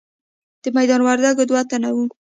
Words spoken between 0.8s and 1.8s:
وردګو دوه